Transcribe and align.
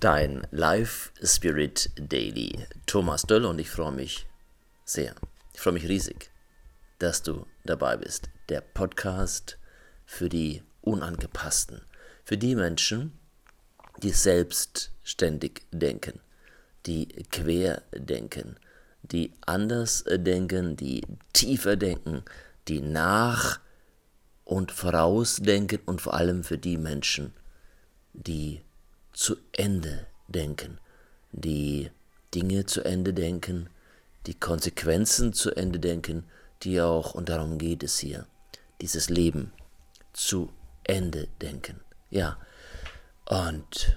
Dein 0.00 0.46
Life 0.50 1.10
Spirit 1.22 1.90
Daily. 1.96 2.66
Thomas 2.84 3.22
Döll 3.22 3.46
und 3.46 3.58
ich 3.58 3.70
freue 3.70 3.92
mich 3.92 4.26
sehr. 4.84 5.14
Ich 5.54 5.60
freue 5.60 5.72
mich 5.72 5.88
riesig, 5.88 6.30
dass 6.98 7.22
du 7.22 7.46
dabei 7.64 7.96
bist. 7.96 8.28
Der 8.50 8.60
Podcast 8.60 9.56
für 10.04 10.28
die 10.28 10.62
Unangepassten. 10.82 11.80
Für 12.24 12.36
die 12.36 12.54
Menschen, 12.54 13.18
die 14.02 14.10
selbstständig 14.10 15.62
denken, 15.72 16.20
die 16.84 17.06
quer 17.30 17.82
denken, 17.94 18.58
die 19.00 19.32
anders 19.46 20.04
denken, 20.06 20.76
die 20.76 21.06
tiefer 21.32 21.76
denken, 21.76 22.22
die 22.68 22.82
nach 22.82 23.60
und 24.44 24.72
vorausdenken 24.72 25.78
und 25.86 26.02
vor 26.02 26.12
allem 26.12 26.44
für 26.44 26.58
die 26.58 26.76
Menschen, 26.76 27.32
die 28.12 28.60
zu 29.16 29.36
Ende 29.52 30.06
denken, 30.28 30.78
die 31.32 31.90
Dinge 32.34 32.66
zu 32.66 32.84
Ende 32.84 33.14
denken, 33.14 33.70
die 34.26 34.34
Konsequenzen 34.34 35.32
zu 35.32 35.52
Ende 35.52 35.80
denken, 35.80 36.24
die 36.62 36.82
auch, 36.82 37.14
und 37.14 37.30
darum 37.30 37.56
geht 37.56 37.82
es 37.82 37.98
hier, 37.98 38.26
dieses 38.82 39.08
Leben 39.08 39.52
zu 40.12 40.52
Ende 40.84 41.28
denken. 41.40 41.80
Ja, 42.10 42.36
und 43.24 43.96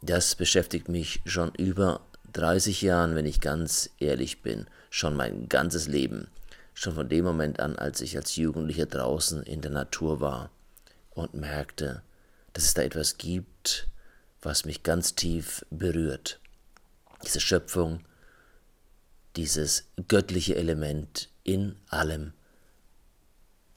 das 0.00 0.34
beschäftigt 0.34 0.88
mich 0.88 1.20
schon 1.26 1.54
über 1.56 2.00
30 2.32 2.80
Jahren, 2.80 3.14
wenn 3.14 3.26
ich 3.26 3.42
ganz 3.42 3.90
ehrlich 3.98 4.40
bin, 4.40 4.66
schon 4.88 5.14
mein 5.14 5.48
ganzes 5.50 5.88
Leben, 5.88 6.28
schon 6.72 6.94
von 6.94 7.10
dem 7.10 7.24
Moment 7.24 7.60
an, 7.60 7.76
als 7.76 8.00
ich 8.00 8.16
als 8.16 8.34
Jugendlicher 8.36 8.86
draußen 8.86 9.42
in 9.42 9.60
der 9.60 9.70
Natur 9.70 10.20
war 10.20 10.50
und 11.10 11.34
merkte, 11.34 12.02
dass 12.54 12.64
es 12.64 12.74
da 12.74 12.82
etwas 12.82 13.18
gibt, 13.18 13.88
was 14.44 14.64
mich 14.64 14.82
ganz 14.82 15.14
tief 15.14 15.64
berührt. 15.70 16.40
Diese 17.24 17.40
Schöpfung, 17.40 18.04
dieses 19.36 19.84
göttliche 20.08 20.56
Element 20.56 21.30
in 21.42 21.76
allem, 21.88 22.32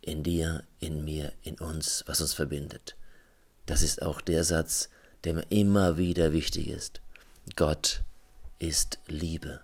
in 0.02 0.24
dir, 0.24 0.64
in 0.80 1.04
mir, 1.04 1.34
in 1.44 1.56
uns, 1.60 2.04
was 2.08 2.22
uns 2.22 2.34
verbindet. 2.34 2.96
Das 3.66 3.82
ist 3.82 4.02
auch 4.02 4.22
der 4.22 4.44
Satz, 4.44 4.90
der 5.24 5.34
mir 5.34 5.46
immer 5.50 5.98
wieder 5.98 6.32
wichtig 6.32 6.68
ist. 6.68 7.02
Gott 7.56 8.04
ist 8.60 9.00
Liebe. 9.08 9.62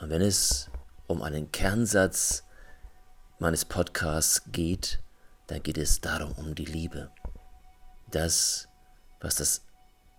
Und 0.00 0.10
wenn 0.10 0.22
es 0.22 0.70
um 1.06 1.22
einen 1.22 1.50
Kernsatz 1.52 2.44
meines 3.38 3.64
Podcasts 3.64 4.42
geht, 4.52 5.00
dann 5.46 5.62
geht 5.62 5.78
es 5.78 6.00
darum 6.00 6.32
um 6.32 6.54
die 6.54 6.64
Liebe. 6.64 7.10
Das, 8.10 8.68
was 9.20 9.36
das 9.36 9.62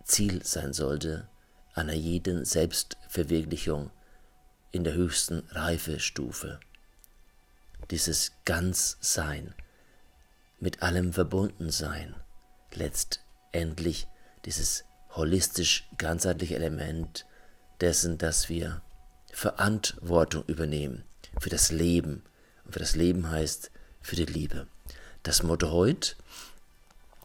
Ziel 0.07 0.43
sein 0.43 0.73
sollte 0.73 1.27
einer 1.73 1.93
jeden 1.93 2.45
Selbstverwirklichung 2.45 3.91
in 4.71 4.83
der 4.83 4.93
höchsten 4.93 5.43
Reifestufe. 5.49 6.59
Dieses 7.91 8.31
Ganzsein, 8.45 9.53
mit 10.59 10.81
allem 10.81 11.13
verbunden 11.13 11.69
sein, 11.69 12.15
letztendlich 12.73 14.07
dieses 14.45 14.85
holistisch 15.11 15.87
ganzheitliche 15.97 16.55
Element 16.55 17.25
dessen, 17.79 18.17
dass 18.17 18.49
wir 18.49 18.81
Verantwortung 19.31 20.43
übernehmen 20.47 21.03
für 21.39 21.49
das 21.49 21.71
Leben. 21.71 22.23
Und 22.65 22.73
für 22.73 22.79
das 22.79 22.95
Leben 22.95 23.29
heißt 23.29 23.71
für 24.01 24.15
die 24.15 24.25
Liebe. 24.25 24.67
Das 25.23 25.43
Motto 25.43 25.71
heute 25.71 26.15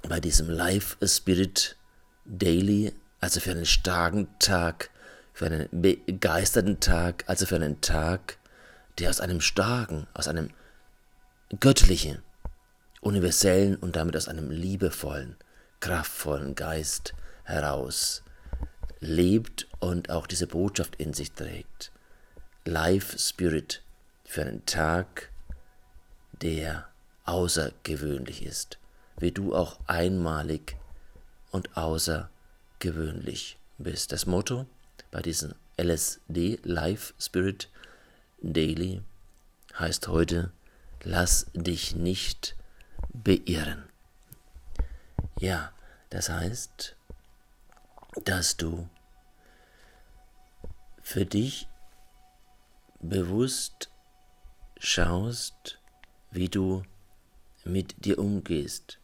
bei 0.09 0.21
diesem 0.21 0.51
Life 0.51 0.97
Spirit 1.07 1.77
Daily, 2.25 2.93
also 3.21 3.41
für 3.41 3.51
einen 3.51 3.67
starken 3.67 4.29
Tag, 4.39 4.91
für 5.33 5.47
einen 5.47 5.69
begeisterten 5.71 6.81
Tag, 6.81 7.25
also 7.27 7.47
für 7.47 7.57
einen 7.57 7.81
Tag, 7.81 8.39
der 8.99 9.11
aus 9.11 9.21
einem 9.21 9.41
starken, 9.41 10.07
aus 10.15 10.29
einem 10.29 10.51
göttlichen, 11.61 12.23
universellen 13.01 13.77
und 13.77 13.97
damit 13.97 14.17
aus 14.17 14.29
einem 14.29 14.51
liebevollen, 14.51 15.37
kraftvollen 15.81 16.55
Geist 16.55 17.15
heraus 17.45 18.23
lebt 19.01 19.67
und 19.81 20.11
auch 20.11 20.27
diese 20.27 20.47
Botschaft 20.47 20.97
in 20.97 21.13
sich 21.13 21.33
trägt. 21.33 21.91
Life 22.65 23.19
Spirit 23.19 23.83
für 24.25 24.43
einen 24.43 24.65
Tag, 24.65 25.31
der 26.31 26.87
außergewöhnlich 27.25 28.45
ist, 28.45 28.79
wie 29.19 29.33
du 29.33 29.55
auch 29.55 29.81
einmalig 29.87 30.77
und 31.53 31.77
außergewöhnlich 31.77 33.59
bist. 33.79 34.11
Das 34.11 34.27
Motto 34.27 34.67
bei 35.13 35.23
diesem 35.23 35.55
LSD 35.77 36.59
Life 36.65 37.15
Spirit 37.21 37.69
Daily 38.41 39.03
heißt 39.79 40.09
heute, 40.09 40.51
lass 41.05 41.47
dich 41.55 41.95
nicht 41.95 42.57
beirren. 43.13 43.85
Ja, 45.39 45.73
das 46.11 46.29
heißt, 46.29 46.97
dass 48.25 48.57
du 48.57 48.89
für 51.03 51.25
dich 51.25 51.69
bewusst 53.01 53.91
schaust, 54.79 55.79
wie 56.31 56.49
du 56.49 56.83
mit 57.65 58.05
dir 58.05 58.19
umgehst, 58.19 58.99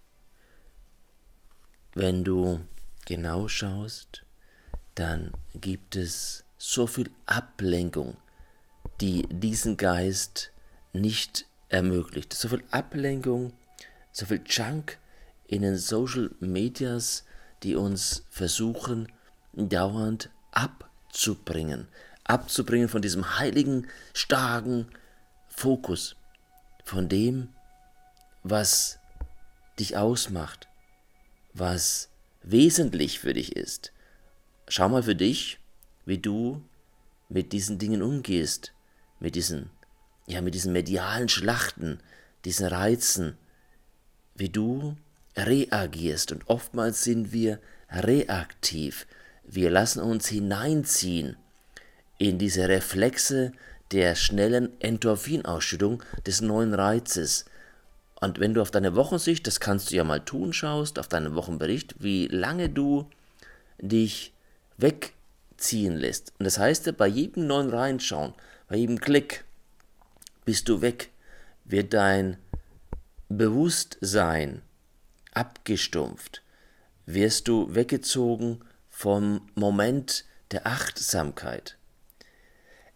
wenn 1.99 2.23
du 2.23 2.61
genau 3.07 3.49
schaust, 3.49 4.23
dann 4.95 5.33
gibt 5.55 5.97
es 5.97 6.45
so 6.57 6.87
viel 6.87 7.11
Ablenkung, 7.27 8.17
die 9.01 9.27
diesen 9.27 9.77
Geist 9.77 10.53
nicht 10.93 11.47
ermöglicht. 11.69 12.33
So 12.33 12.51
viel 12.51 12.63
Ablenkung, 12.71 13.53
so 14.13 14.27
viel 14.27 14.41
Junk 14.47 14.99
in 15.49 15.63
den 15.63 15.77
Social 15.77 16.31
Medias, 16.39 17.25
die 17.65 17.75
uns 17.75 18.25
versuchen, 18.31 19.11
dauernd 19.53 20.31
abzubringen. 20.53 21.89
Abzubringen 22.23 22.89
von 22.89 23.03
diesem 23.03 23.41
heiligen, 23.41 23.89
starken 24.15 24.87
Fokus, 25.49 26.15
von 26.85 27.09
dem, 27.09 27.49
was 28.45 29.01
dich 29.81 29.97
ausmacht, 29.97 30.69
was 31.59 32.09
wesentlich 32.43 33.19
für 33.19 33.33
dich 33.33 33.57
ist. 33.57 33.93
Schau 34.69 34.89
mal 34.89 35.03
für 35.03 35.15
dich, 35.15 35.59
wie 36.05 36.19
du 36.19 36.63
mit 37.29 37.53
diesen 37.53 37.79
Dingen 37.79 38.03
umgehst, 38.03 38.73
mit 39.21 39.35
diesen, 39.35 39.71
ja, 40.27 40.41
mit 40.41 40.55
diesen 40.55 40.73
medialen 40.73 41.29
Schlachten, 41.29 42.01
diesen 42.45 42.67
Reizen, 42.67 43.37
wie 44.35 44.49
du 44.49 44.97
reagierst. 45.37 46.33
Und 46.33 46.49
oftmals 46.49 47.05
sind 47.05 47.33
wir 47.33 47.61
reaktiv. 47.91 49.07
Wir 49.45 49.71
lassen 49.71 50.01
uns 50.01 50.29
hineinziehen 50.29 51.37
in 52.19 52.39
diese 52.39 52.69
Reflexe 52.69 53.53
der 53.93 54.15
schnellen 54.15 54.79
Endorphinausschüttung 54.81 56.03
des 56.27 56.41
neuen 56.41 56.75
Reizes. 56.75 57.47
Und 58.21 58.41
wenn 58.41 58.55
du 58.55 58.63
auf 58.63 58.71
deine 58.71 58.97
Wochensicht, 58.97 59.47
das 59.47 59.61
kannst 59.61 59.91
du 59.91 59.97
ja 59.97 60.05
mal 60.05 60.21
tun, 60.21 60.53
schaust, 60.53 60.99
auf 60.99 61.09
deinen 61.09 61.35
Wochenbericht, 61.35 62.03
wie 62.03 62.27
lange 62.27 62.69
du 62.69 63.09
dich 63.81 64.33
wegziehen 64.77 65.97
lässt. 65.97 66.33
Und 66.39 66.45
das 66.45 66.59
heißt, 66.59 66.97
bei 66.97 67.07
jedem 67.07 67.47
neuen 67.47 67.71
Reinschauen, 67.71 68.35
bei 68.69 68.77
jedem 68.77 69.01
Klick, 69.01 69.45
bist 70.45 70.69
du 70.69 70.81
weg, 70.81 71.11
wird 71.65 71.95
dein 71.95 72.39
Bewusstsein 73.29 74.63
abgestumpft, 75.33 76.43
wirst 77.07 77.47
du 77.47 77.75
weggezogen 77.75 78.65
vom 78.89 79.49
Moment 79.55 80.25
der 80.51 80.67
Achtsamkeit. 80.67 81.77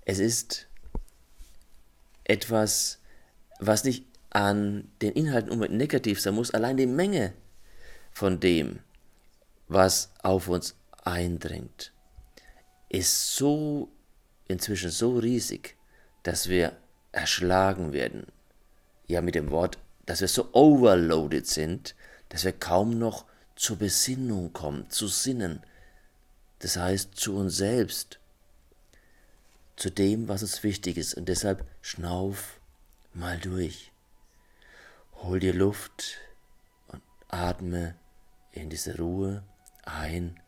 Es 0.04 0.18
ist 0.18 0.66
etwas, 2.24 2.98
was 3.60 3.84
nicht 3.84 4.04
an 4.32 4.88
den 5.02 5.12
Inhalten 5.12 5.50
unbedingt 5.50 5.78
negativ 5.78 6.20
sein 6.20 6.34
muss, 6.34 6.50
allein 6.50 6.76
die 6.76 6.86
Menge 6.86 7.34
von 8.12 8.40
dem, 8.40 8.80
was 9.68 10.10
auf 10.22 10.48
uns 10.48 10.74
eindringt, 11.02 11.92
ist 12.88 13.36
so 13.36 13.88
inzwischen 14.48 14.90
so 14.90 15.18
riesig, 15.18 15.76
dass 16.22 16.48
wir 16.48 16.76
erschlagen 17.10 17.92
werden. 17.92 18.26
Ja, 19.06 19.20
mit 19.20 19.34
dem 19.34 19.50
Wort, 19.50 19.78
dass 20.06 20.20
wir 20.20 20.28
so 20.28 20.48
overloaded 20.52 21.46
sind, 21.46 21.94
dass 22.28 22.44
wir 22.44 22.52
kaum 22.52 22.98
noch 22.98 23.26
zur 23.56 23.76
Besinnung 23.76 24.52
kommen, 24.52 24.88
zu 24.90 25.08
sinnen. 25.08 25.62
Das 26.60 26.76
heißt, 26.76 27.16
zu 27.16 27.36
uns 27.36 27.56
selbst, 27.56 28.18
zu 29.76 29.90
dem, 29.90 30.28
was 30.28 30.42
uns 30.42 30.62
wichtig 30.62 30.96
ist. 30.96 31.14
Und 31.14 31.28
deshalb 31.28 31.64
schnauf 31.80 32.60
mal 33.12 33.38
durch. 33.38 33.91
Hol 35.22 35.38
dir 35.38 35.54
Luft 35.54 36.18
und 36.88 37.00
atme 37.28 37.94
in 38.50 38.70
diese 38.70 38.98
Ruhe 38.98 39.44
ein 39.84 40.40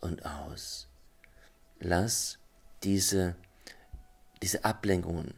und 0.00 0.26
aus. 0.26 0.88
Lass 1.78 2.40
diese, 2.82 3.36
diese 4.42 4.64
Ablenkungen, 4.64 5.34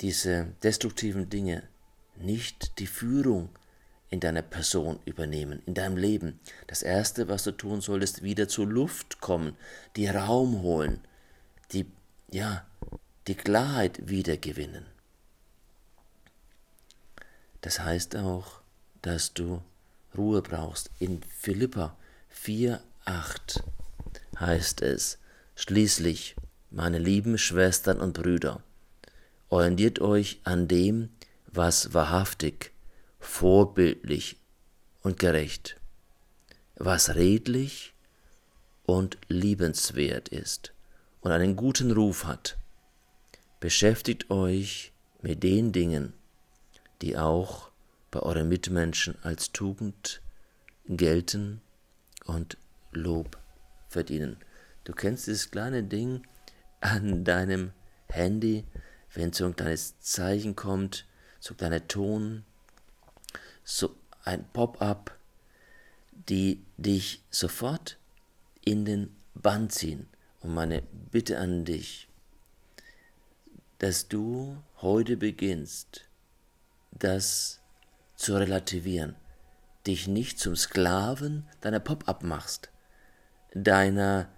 diese 0.00 0.54
destruktiven 0.62 1.28
Dinge 1.28 1.68
nicht 2.16 2.78
die 2.78 2.86
Führung 2.86 3.50
in 4.08 4.20
deiner 4.20 4.40
Person 4.40 4.98
übernehmen, 5.04 5.62
in 5.66 5.74
deinem 5.74 5.98
Leben. 5.98 6.40
Das 6.68 6.80
Erste, 6.82 7.28
was 7.28 7.44
du 7.44 7.52
tun 7.52 7.82
solltest, 7.82 8.22
wieder 8.22 8.48
zur 8.48 8.66
Luft 8.66 9.20
kommen, 9.20 9.54
die 9.96 10.08
Raum 10.08 10.62
holen, 10.62 11.06
die, 11.72 11.84
ja, 12.32 12.66
die 13.26 13.34
Klarheit 13.34 14.08
wiedergewinnen. 14.08 14.95
Das 17.66 17.80
heißt 17.80 18.14
auch, 18.14 18.60
dass 19.02 19.34
du 19.34 19.60
Ruhe 20.16 20.40
brauchst. 20.40 20.88
In 21.00 21.20
Philippa 21.24 21.96
4, 22.28 22.80
8 23.06 23.60
heißt 24.38 24.82
es, 24.82 25.18
schließlich, 25.56 26.36
meine 26.70 27.00
lieben 27.00 27.38
Schwestern 27.38 27.98
und 27.98 28.12
Brüder, 28.12 28.62
orientiert 29.48 30.00
euch 30.00 30.40
an 30.44 30.68
dem, 30.68 31.08
was 31.48 31.92
wahrhaftig, 31.92 32.70
vorbildlich 33.18 34.36
und 35.02 35.18
gerecht, 35.18 35.76
was 36.76 37.16
redlich 37.16 37.94
und 38.84 39.18
liebenswert 39.26 40.28
ist 40.28 40.72
und 41.20 41.32
einen 41.32 41.56
guten 41.56 41.90
Ruf 41.90 42.26
hat. 42.26 42.58
Beschäftigt 43.58 44.30
euch 44.30 44.92
mit 45.20 45.42
den 45.42 45.72
Dingen, 45.72 46.12
die 47.02 47.16
auch 47.16 47.70
bei 48.10 48.20
euren 48.20 48.48
Mitmenschen 48.48 49.16
als 49.22 49.52
Tugend 49.52 50.22
gelten 50.86 51.60
und 52.24 52.56
Lob 52.92 53.38
verdienen. 53.88 54.38
Du 54.84 54.92
kennst 54.92 55.26
dieses 55.26 55.50
kleine 55.50 55.82
Ding 55.82 56.26
an 56.80 57.24
deinem 57.24 57.72
Handy, 58.08 58.64
wenn 59.12 59.32
so 59.32 59.46
ein 59.46 59.56
kleines 59.56 59.98
Zeichen 60.00 60.56
kommt, 60.56 61.06
so 61.40 61.54
ein 61.54 61.56
kleiner 61.56 61.86
Ton, 61.88 62.44
so 63.64 63.96
ein 64.24 64.46
Pop-up, 64.52 65.16
die 66.12 66.64
dich 66.76 67.22
sofort 67.30 67.98
in 68.64 68.84
den 68.84 69.16
Bann 69.34 69.70
ziehen. 69.70 70.08
Und 70.40 70.54
meine 70.54 70.82
Bitte 71.10 71.38
an 71.38 71.64
dich, 71.64 72.08
dass 73.78 74.08
du 74.08 74.56
heute 74.80 75.16
beginnst, 75.16 76.05
das 76.98 77.60
zu 78.14 78.36
relativieren, 78.36 79.16
dich 79.86 80.08
nicht 80.08 80.38
zum 80.38 80.56
Sklaven 80.56 81.46
deiner 81.60 81.80
Pop-up 81.80 82.22
machst, 82.22 82.70
deiner, 83.54 84.28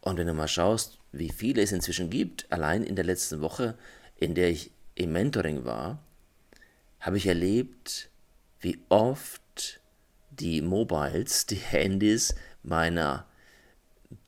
und 0.00 0.16
wenn 0.16 0.26
du 0.26 0.34
mal 0.34 0.48
schaust, 0.48 0.98
wie 1.12 1.30
viele 1.30 1.62
es 1.62 1.72
inzwischen 1.72 2.10
gibt, 2.10 2.50
allein 2.50 2.82
in 2.82 2.96
der 2.96 3.04
letzten 3.04 3.40
Woche, 3.40 3.76
in 4.16 4.34
der 4.34 4.50
ich 4.50 4.70
im 4.94 5.12
Mentoring 5.12 5.64
war, 5.64 6.02
habe 7.00 7.16
ich 7.16 7.26
erlebt, 7.26 8.10
wie 8.60 8.78
oft 8.88 9.80
die 10.30 10.62
Mobiles, 10.62 11.46
die 11.46 11.56
Handys 11.56 12.34
meiner 12.62 13.26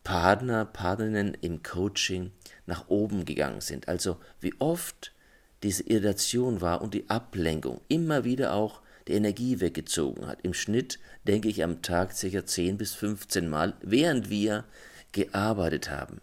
Partner, 0.05 0.65
Partnerinnen 0.65 1.35
im 1.35 1.63
Coaching 1.63 2.33
nach 2.67 2.89
oben 2.89 3.25
gegangen 3.25 3.61
sind. 3.61 3.89
Also 3.89 4.19
wie 4.41 4.55
oft 4.59 5.13
diese 5.63 5.85
Irritation 5.85 6.61
war 6.61 6.83
und 6.83 6.95
die 6.95 7.09
Ablenkung 7.09 7.81
immer 7.89 8.25
wieder 8.25 8.55
auch 8.55 8.81
die 9.09 9.13
Energie 9.13 9.61
weggezogen 9.61 10.27
hat. 10.27 10.41
Im 10.43 10.55
Schnitt 10.55 10.99
denke 11.27 11.49
ich 11.49 11.63
am 11.63 11.83
Tag 11.83 12.11
ca. 12.19 12.47
10 12.47 12.79
bis 12.79 12.95
15 12.95 13.49
Mal, 13.49 13.75
während 13.83 14.31
wir 14.31 14.65
gearbeitet 15.13 15.91
haben. 15.91 16.21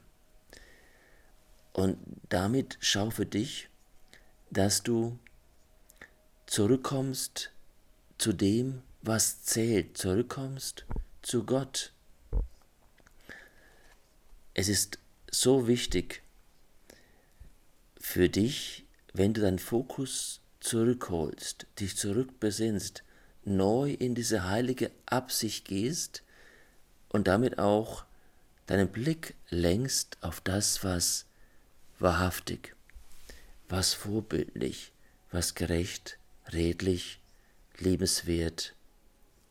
Und 1.73 1.97
damit 2.29 2.77
schau 2.81 3.09
für 3.09 3.25
dich, 3.25 3.69
dass 4.49 4.83
du 4.83 5.17
zurückkommst 6.47 7.51
zu 8.17 8.33
dem, 8.33 8.81
was 9.01 9.43
zählt, 9.43 9.97
zurückkommst 9.97 10.85
zu 11.21 11.45
Gott. 11.45 11.93
Es 14.53 14.67
ist 14.67 14.99
so 15.31 15.67
wichtig 15.67 16.23
für 17.99 18.29
dich, 18.29 18.85
wenn 19.13 19.33
du 19.33 19.41
deinen 19.41 19.59
Fokus 19.59 20.41
zurückholst, 20.59 21.65
dich 21.79 21.95
zurückbesinnst, 21.97 23.03
neu 23.45 23.91
in 23.91 24.15
diese 24.15 24.47
heilige 24.49 24.91
Absicht 25.05 25.65
gehst 25.65 26.23
und 27.09 27.27
damit 27.27 27.57
auch 27.59 28.05
deinen 28.67 28.89
Blick 28.89 29.35
lenkst 29.49 30.17
auf 30.21 30.41
das, 30.41 30.83
was 30.83 31.25
wahrhaftig, 31.97 32.75
was 33.67 33.93
vorbildlich, 33.93 34.91
was 35.31 35.55
gerecht, 35.55 36.17
redlich, 36.51 37.19
liebenswert 37.77 38.75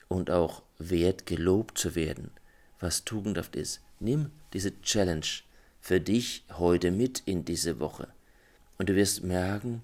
und 0.08 0.30
auch 0.30 0.62
wert 0.78 1.26
gelobt 1.26 1.78
zu 1.78 1.94
werden, 1.94 2.30
was 2.80 3.04
tugendhaft 3.04 3.56
ist. 3.56 3.80
Nimm 3.98 4.30
diese 4.52 4.80
Challenge 4.82 5.26
für 5.80 6.00
dich 6.00 6.44
heute 6.50 6.90
mit 6.90 7.22
in 7.26 7.44
diese 7.44 7.80
Woche 7.80 8.08
und 8.78 8.88
du 8.88 8.94
wirst 8.94 9.22
merken, 9.22 9.82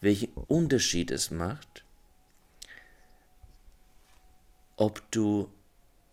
welchen 0.00 0.32
Unterschied 0.32 1.10
es 1.10 1.30
macht, 1.30 1.84
ob 4.76 5.08
du 5.12 5.48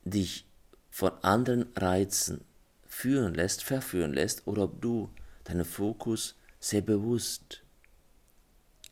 dich 0.04 0.46
von 0.92 1.12
anderen 1.24 1.66
Reizen 1.76 2.42
führen 2.86 3.34
lässt, 3.34 3.64
verführen 3.64 4.14
lässt, 4.14 4.46
oder 4.48 4.64
ob 4.64 4.82
du 4.82 5.10
deinen 5.46 5.66
Fokus 5.66 6.36
sehr 6.60 6.82
bewusst 6.82 7.64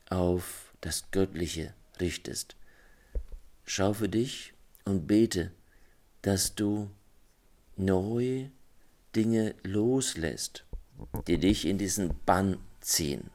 auf 0.09 0.73
das 0.81 1.11
Göttliche 1.11 1.73
richtest. 1.99 2.55
Schau 3.65 3.93
für 3.93 4.07
dich 4.07 4.53
und 4.85 5.07
bete, 5.07 5.51
dass 6.21 6.55
du 6.55 6.89
neue 7.75 8.51
Dinge 9.15 9.55
loslässt, 9.63 10.63
die 11.27 11.37
dich 11.37 11.65
in 11.65 11.77
diesen 11.77 12.17
Bann 12.25 12.57
ziehen. 12.87 13.29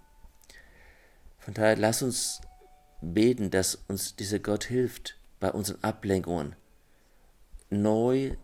Von 1.39 1.55
daher 1.55 1.77
lass 1.77 2.03
uns 2.03 2.41
beten, 3.01 3.51
dass 3.51 3.75
uns 3.75 4.17
dieser 4.17 4.39
Gott 4.39 4.65
hilft 4.65 5.17
bei 5.41 5.51
unseren 5.51 5.83
Ablenkungen, 5.83 6.57
neu 7.69 8.37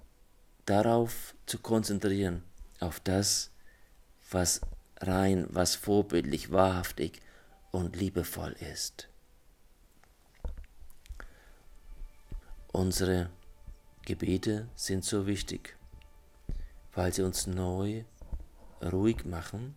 darauf 0.66 1.34
zu 1.46 1.58
konzentrieren, 1.58 2.42
auf 2.80 3.00
das, 3.00 3.50
was 4.30 4.60
rein, 5.00 5.46
was 5.50 5.76
vorbildlich, 5.76 6.50
wahrhaftig 6.50 7.20
und 7.70 7.96
liebevoll 7.96 8.56
ist. 8.72 9.08
Unsere 12.72 13.30
Gebete 14.04 14.68
sind 14.74 15.04
so 15.04 15.26
wichtig, 15.26 15.76
weil 16.94 17.12
sie 17.12 17.22
uns 17.22 17.46
neu 17.46 18.04
ruhig 18.82 19.24
machen, 19.24 19.74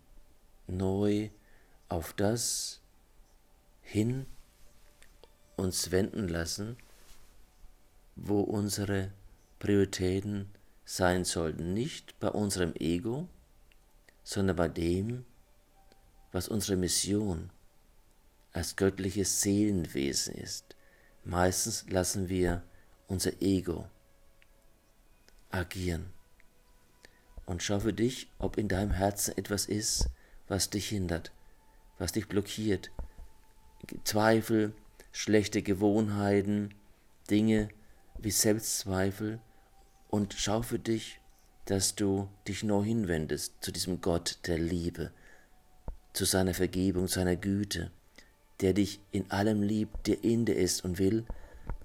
neu 0.72 1.30
auf 1.90 2.14
das 2.14 2.82
hin 3.82 4.26
uns 5.58 5.92
wenden 5.92 6.28
lassen, 6.28 6.78
wo 8.16 8.42
unsere 8.42 9.12
Prioritäten 9.60 10.50
sein 10.86 11.26
sollten. 11.26 11.74
Nicht 11.74 12.20
bei 12.20 12.30
unserem 12.30 12.74
Ego, 12.80 13.28
sondern 14.24 14.56
bei 14.56 14.68
dem, 14.68 15.26
was 16.32 16.48
unsere 16.48 16.78
Mission 16.78 17.52
als 18.54 18.76
göttliches 18.76 19.42
Seelenwesen 19.42 20.36
ist. 20.36 20.76
Meistens 21.24 21.86
lassen 21.90 22.30
wir 22.30 22.64
unser 23.08 23.42
Ego 23.42 23.88
agieren. 25.50 26.12
Und 27.46 27.62
schau 27.62 27.80
für 27.80 27.94
dich, 27.94 28.30
ob 28.40 28.58
in 28.58 28.68
deinem 28.68 28.92
Herzen 28.92 29.38
etwas 29.38 29.66
ist, 29.66 30.10
was 30.52 30.70
dich 30.70 30.90
hindert, 30.90 31.32
was 31.98 32.12
dich 32.12 32.28
blockiert. 32.28 32.92
Zweifel, 34.04 34.74
schlechte 35.14 35.62
Gewohnheiten, 35.62 36.74
Dinge 37.30 37.70
wie 38.18 38.32
Selbstzweifel. 38.32 39.40
Und 40.10 40.36
schau 40.38 40.62
für 40.62 40.78
dich, 40.78 41.22
dass 41.64 41.96
du 41.96 42.28
dich 42.50 42.64
neu 42.64 42.84
hinwendest 42.84 43.54
zu 43.62 43.72
diesem 43.72 44.02
Gott 44.02 44.40
der 44.46 44.58
Liebe, 44.58 45.12
zu 46.12 46.26
seiner 46.26 46.54
Vergebung, 46.54 47.08
seiner 47.08 47.38
Güte, 47.38 47.90
der 48.60 48.74
dich 48.74 49.00
in 49.12 49.32
allem 49.32 49.64
liebt, 49.64 50.06
der 50.06 50.18
dir 50.18 50.58
ist 50.58 50.84
und 50.84 51.00
will, 51.00 51.26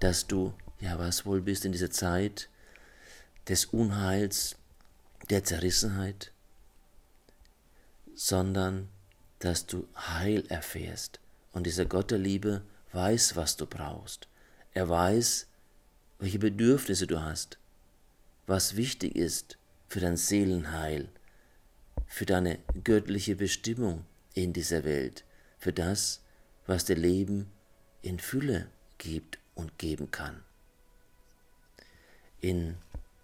dass 0.01 0.27
du, 0.27 0.53
ja 0.81 0.99
was 0.99 1.25
wohl 1.25 1.41
bist 1.41 1.63
in 1.63 1.71
dieser 1.71 1.89
Zeit 1.89 2.49
des 3.47 3.63
Unheils, 3.63 4.57
der 5.29 5.45
Zerrissenheit, 5.45 6.33
sondern 8.17 8.89
dass 9.37 9.67
du 9.67 9.87
Heil 9.95 10.43
erfährst. 10.49 11.19
Und 11.53 11.67
dieser 11.67 11.85
Gott 11.85 12.09
der 12.09 12.17
Liebe 12.17 12.63
weiß, 12.91 13.35
was 13.35 13.57
du 13.57 13.67
brauchst. 13.67 14.27
Er 14.73 14.89
weiß, 14.89 15.47
welche 16.17 16.39
Bedürfnisse 16.39 17.05
du 17.05 17.21
hast. 17.21 17.59
was 18.47 18.77
wichtig 18.77 19.17
ist 19.17 19.57
für 19.89 19.99
dein 19.99 20.15
Seelenheil, 20.15 21.09
für 22.05 22.25
deine 22.25 22.59
göttliche 22.85 23.35
Bestimmung 23.35 24.05
in 24.33 24.53
dieser 24.53 24.85
Welt, 24.85 25.25
für 25.59 25.73
das, 25.73 26.21
was 26.65 26.85
dir 26.85 26.95
Leben 26.95 27.51
in 28.01 28.19
Fülle 28.19 28.67
gibt 28.99 29.37
und 29.53 29.77
geben 29.77 30.11
kann. 30.11 30.45
In 32.39 32.77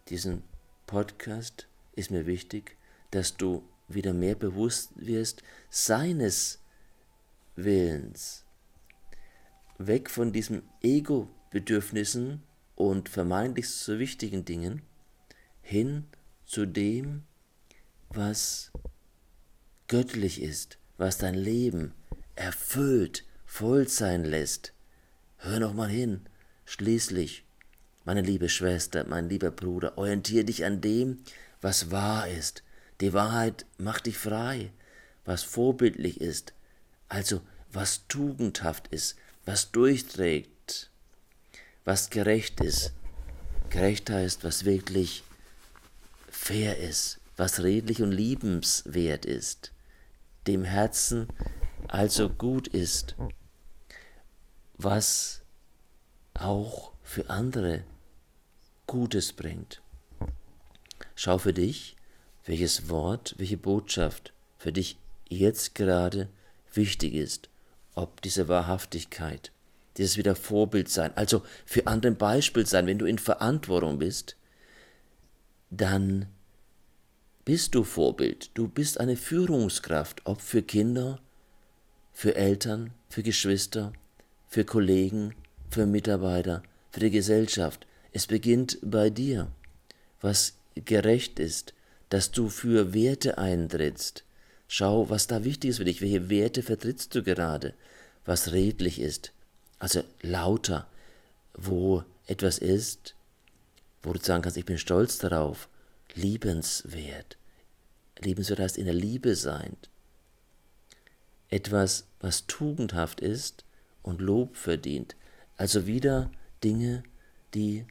diesem 0.10 0.44
Podcast 0.88 1.68
ist 1.94 2.12
mir 2.12 2.26
wichtig, 2.26 2.76
dass 3.12 3.38
du 3.38 3.64
wieder 3.94 4.14
mehr 4.14 4.36
bewusst 4.36 4.92
wirst 4.96 5.44
seines 5.70 6.60
Willens. 7.56 8.46
Weg 9.78 10.10
von 10.10 10.32
diesen 10.32 10.64
Ego-Bedürfnissen 10.82 12.44
und 12.76 13.10
vermeintlich 13.10 13.70
so 13.70 14.00
wichtigen 14.00 14.46
Dingen 14.46 14.82
hin 15.62 16.06
zu 16.46 16.66
dem, 16.66 17.24
was 18.10 18.72
göttlich 19.88 20.42
ist, 20.42 20.78
was 20.98 21.18
dein 21.18 21.36
Leben 21.36 21.94
erfüllt, 22.36 23.26
voll 23.46 23.88
sein 23.88 24.24
lässt. 24.24 24.74
Hör 25.38 25.60
noch 25.60 25.74
mal 25.74 25.90
hin. 25.90 26.22
Schließlich, 26.66 27.46
meine 28.06 28.22
liebe 28.22 28.50
Schwester, 28.50 29.06
mein 29.08 29.30
lieber 29.30 29.52
Bruder, 29.52 29.98
orientiere 29.98 30.46
dich 30.46 30.66
an 30.66 30.82
dem, 30.82 31.20
was 31.62 31.92
wahr 31.92 32.28
ist. 32.28 32.64
Die 33.02 33.14
Wahrheit 33.14 33.66
macht 33.78 34.06
dich 34.06 34.18
frei, 34.18 34.72
was 35.26 35.44
vorbildlich 35.44 36.22
ist, 36.22 36.54
also 37.10 37.42
was 37.72 38.08
tugendhaft 38.08 38.88
ist, 38.90 39.16
was 39.46 39.72
durchträgt, 39.72 40.92
was 41.86 42.10
gerecht 42.10 42.62
ist. 42.62 42.94
Gerecht 43.70 44.10
heißt, 44.10 44.44
was 44.44 44.66
wirklich 44.66 45.24
fair 46.30 46.78
ist, 46.78 47.20
was 47.36 47.64
redlich 47.64 48.02
und 48.02 48.12
liebenswert 48.12 49.26
ist, 49.26 49.72
dem 50.46 50.64
Herzen 50.64 51.28
also 51.88 52.30
gut 52.30 52.68
ist, 52.68 53.16
was 54.78 55.42
auch 56.34 56.94
für 57.04 57.30
andere 57.30 57.84
Gutes 58.88 59.34
bringt. 59.34 59.82
Schau 61.16 61.38
für 61.38 61.54
dich, 61.54 61.96
welches 62.46 62.90
Wort, 62.90 63.36
welche 63.38 63.58
Botschaft 63.58 64.34
für 64.58 64.72
dich 64.72 64.98
jetzt 65.30 65.76
gerade 65.76 66.30
wichtig 66.74 67.14
ist, 67.14 67.50
ob 67.96 68.22
diese 68.22 68.48
Wahrhaftigkeit, 68.48 69.52
dieses 69.98 70.18
wieder 70.18 70.36
Vorbild 70.36 70.90
sein, 70.90 71.16
also 71.16 71.44
für 71.66 71.88
andere 71.88 72.14
Beispiel 72.14 72.66
sein, 72.66 72.88
wenn 72.88 72.98
du 72.98 73.06
in 73.06 73.20
Verantwortung 73.20 74.00
bist, 74.00 74.36
dann 75.70 76.28
bist 77.46 77.76
du 77.76 77.84
Vorbild, 77.84 78.52
du 78.54 78.68
bist 78.68 79.00
eine 79.00 79.18
Führungskraft, 79.18 80.22
ob 80.26 80.42
für 80.42 80.62
Kinder, 80.62 81.20
für 82.14 82.36
Eltern, 82.36 82.92
für 83.10 83.24
Geschwister, 83.24 83.92
für 84.48 84.66
Kollegen, 84.66 85.36
für 85.70 85.86
Mitarbeiter, 85.86 86.64
für 86.92 87.02
die 87.02 87.10
Gesellschaft. 87.10 87.88
Es 88.12 88.28
beginnt 88.28 88.78
bei 88.82 89.10
dir, 89.10 89.52
was 90.22 90.54
gerecht 90.76 91.40
ist, 91.40 91.74
dass 92.10 92.32
du 92.32 92.50
für 92.50 92.94
Werte 92.94 93.38
eintrittst. 93.38 94.24
Schau, 94.68 95.10
was 95.10 95.28
da 95.28 95.44
wichtig 95.44 95.72
ist 95.72 95.78
für 95.78 95.86
dich, 95.86 96.02
welche 96.02 96.30
Werte 96.30 96.64
vertrittst 96.64 97.14
du 97.16 97.24
gerade, 97.24 97.74
was 98.26 98.52
redlich 98.52 99.00
ist, 99.00 99.32
also 99.80 100.04
lauter, 100.22 100.88
wo 101.54 102.04
etwas 102.26 102.58
ist, 102.58 103.16
wo 104.02 104.14
du 104.14 104.20
sagen 104.20 104.42
kannst, 104.42 104.58
ich 104.58 104.66
bin 104.66 104.78
stolz 104.78 105.18
darauf, 105.18 105.70
liebenswert. 106.16 107.38
Liebenswert 108.20 108.60
heißt 108.60 108.78
in 108.78 108.86
der 108.86 108.94
Liebe 108.94 109.36
sein. 109.36 109.76
Etwas, 111.50 112.06
was 112.20 112.48
tugendhaft 112.48 113.20
ist 113.20 113.66
und 114.02 114.22
Lob 114.22 114.56
verdient. 114.56 115.16
Also 115.58 115.86
wieder 115.86 116.32
Dinge, 116.64 117.04
die 117.54 117.86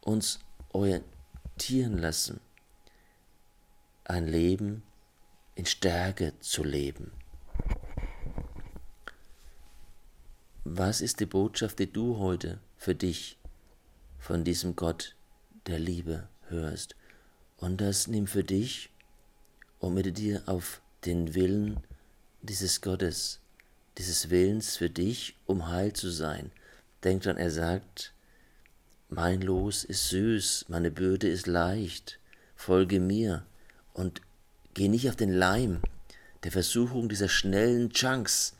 uns 0.00 0.40
orientieren 0.70 1.98
lassen, 1.98 2.40
ein 4.08 4.26
Leben 4.26 4.82
in 5.54 5.66
Stärke 5.66 6.32
zu 6.40 6.62
leben. 6.62 7.10
Was 10.64 11.00
ist 11.00 11.20
die 11.20 11.26
Botschaft, 11.26 11.78
die 11.78 11.92
du 11.92 12.18
heute 12.18 12.60
für 12.76 12.94
dich 12.94 13.38
von 14.18 14.44
diesem 14.44 14.76
Gott 14.76 15.16
der 15.66 15.78
Liebe 15.78 16.28
hörst? 16.48 16.94
Und 17.56 17.80
das 17.80 18.06
nimm 18.06 18.26
für 18.26 18.44
dich 18.44 18.90
und 19.78 19.94
mit 19.94 20.18
dir 20.18 20.42
auf 20.46 20.82
den 21.04 21.34
Willen 21.34 21.80
dieses 22.42 22.80
Gottes, 22.80 23.40
dieses 23.98 24.30
Willens 24.30 24.76
für 24.76 24.90
dich, 24.90 25.36
um 25.46 25.68
heil 25.68 25.92
zu 25.92 26.10
sein. 26.10 26.52
Denk 27.02 27.22
dran, 27.22 27.38
er 27.38 27.50
sagt, 27.50 28.12
mein 29.08 29.40
Los 29.40 29.84
ist 29.84 30.08
süß, 30.10 30.66
meine 30.68 30.90
Bürde 30.90 31.28
ist 31.28 31.46
leicht, 31.46 32.18
folge 32.54 33.00
mir 33.00 33.46
und 33.96 34.20
geh 34.74 34.88
nicht 34.88 35.08
auf 35.08 35.16
den 35.16 35.32
Leim 35.32 35.80
der 36.44 36.52
Versuchung 36.52 37.08
dieser 37.08 37.28
schnellen 37.28 37.90
Chunks, 37.90 38.54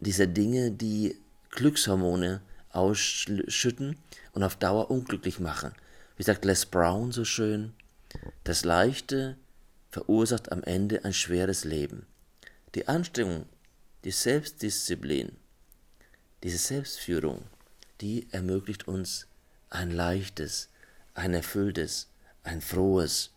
dieser 0.00 0.26
Dinge, 0.26 0.72
die 0.72 1.16
Glückshormone 1.50 2.40
ausschütten 2.70 3.96
und 4.32 4.42
auf 4.42 4.56
Dauer 4.56 4.90
unglücklich 4.90 5.38
machen. 5.38 5.72
Wie 6.16 6.24
sagt 6.24 6.44
Les 6.44 6.66
Brown 6.66 7.12
so 7.12 7.24
schön, 7.24 7.72
das 8.44 8.64
Leichte 8.64 9.36
verursacht 9.90 10.50
am 10.52 10.62
Ende 10.64 11.04
ein 11.04 11.12
schweres 11.12 11.64
Leben. 11.64 12.06
Die 12.74 12.88
Anstrengung, 12.88 13.46
die 14.04 14.10
Selbstdisziplin, 14.10 15.32
diese 16.42 16.58
Selbstführung, 16.58 17.42
die 18.00 18.26
ermöglicht 18.32 18.88
uns 18.88 19.26
ein 19.68 19.90
leichtes, 19.90 20.68
ein 21.14 21.34
erfülltes, 21.34 22.08
ein 22.42 22.60
frohes, 22.60 23.30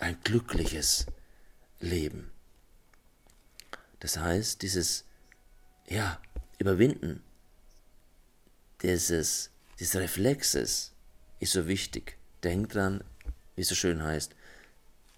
ein 0.00 0.18
glückliches 0.24 1.06
Leben. 1.78 2.30
Das 4.00 4.18
heißt, 4.18 4.62
dieses 4.62 5.04
ja, 5.88 6.20
Überwinden 6.58 7.22
dieses, 8.82 9.50
dieses 9.78 9.96
Reflexes 9.96 10.92
ist 11.38 11.52
so 11.52 11.66
wichtig. 11.66 12.16
Denk 12.42 12.70
dran, 12.70 13.04
wie 13.54 13.62
es 13.62 13.68
so 13.68 13.74
schön 13.74 14.02
heißt, 14.02 14.34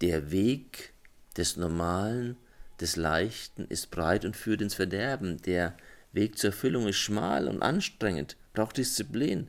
der 0.01 0.31
Weg 0.33 0.93
des 1.37 1.57
Normalen, 1.57 2.37
des 2.81 2.97
Leichten 2.97 3.67
ist 3.67 3.91
breit 3.91 4.25
und 4.25 4.37
führt 4.37 4.61
ins 4.61 4.75
Verderben. 4.75 5.41
Der 5.43 5.77
Weg 6.13 6.39
zur 6.39 6.51
Erfüllung 6.51 6.89
ist 6.89 6.97
schmal 6.97 7.47
und 7.47 7.63
anstrengend, 7.63 8.37
braucht 8.53 8.77
Disziplin. 8.77 9.49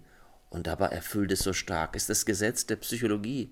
Und 0.52 0.68
dabei 0.68 0.88
erfüllt 0.90 1.32
es 1.32 1.40
so 1.40 1.52
stark. 1.52 1.96
Ist 1.96 2.10
das 2.10 2.28
Gesetz 2.28 2.68
der 2.68 2.75
Psychologie. 2.75 3.52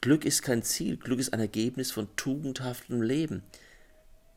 Glück 0.00 0.24
ist 0.24 0.42
kein 0.42 0.62
Ziel, 0.62 0.96
Glück 0.96 1.18
ist 1.18 1.32
ein 1.32 1.40
Ergebnis 1.40 1.90
von 1.90 2.14
tugendhaftem 2.14 3.02
Leben, 3.02 3.42